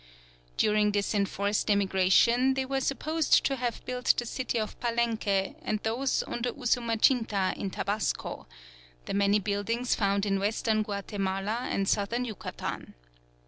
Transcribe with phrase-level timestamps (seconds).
[0.57, 5.79] During this enforced emigration they are supposed to have built the city of Palenque and
[5.83, 8.47] those on the Usumacinta in Tabasco;
[9.05, 12.95] the many buildings found in Western Guatemala and Southern Yucatan.